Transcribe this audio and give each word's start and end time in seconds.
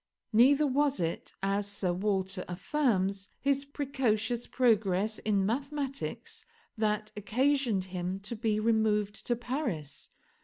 Neither 0.33 0.65
was 0.65 0.99
it, 0.99 1.31
as 1.43 1.69
Sir 1.71 1.93
Walter 1.93 2.43
affirms, 2.47 3.29
his 3.39 3.65
precocious 3.65 4.47
progress 4.47 5.19
in 5.19 5.45
mathematics 5.45 6.43
that 6.75 7.11
occasioned 7.15 7.83
him 7.83 8.19
to 8.21 8.35
be 8.35 8.59
removed 8.59 9.13
to 9.27 9.35
Paris. 9.35 10.09